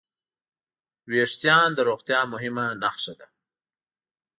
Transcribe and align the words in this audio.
وېښتيان 1.11 1.69
د 1.75 1.79
روغتیا 1.89 2.19
مهمه 2.33 2.65
نښه 2.81 3.13
ده. 3.19 3.27